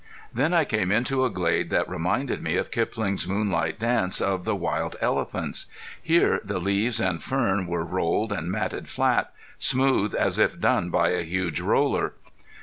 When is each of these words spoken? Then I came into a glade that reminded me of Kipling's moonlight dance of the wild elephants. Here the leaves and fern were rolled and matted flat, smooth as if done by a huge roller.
Then 0.33 0.51
I 0.51 0.65
came 0.65 0.91
into 0.91 1.25
a 1.25 1.29
glade 1.29 1.69
that 1.69 1.87
reminded 1.87 2.41
me 2.41 2.55
of 2.55 2.71
Kipling's 2.71 3.27
moonlight 3.27 3.77
dance 3.77 4.19
of 4.19 4.45
the 4.45 4.55
wild 4.55 4.95
elephants. 4.99 5.67
Here 6.01 6.41
the 6.43 6.57
leaves 6.57 6.99
and 6.99 7.21
fern 7.21 7.67
were 7.67 7.85
rolled 7.85 8.33
and 8.33 8.49
matted 8.51 8.89
flat, 8.89 9.31
smooth 9.59 10.15
as 10.15 10.39
if 10.39 10.59
done 10.59 10.89
by 10.89 11.09
a 11.09 11.21
huge 11.21 11.59
roller. 11.61 12.13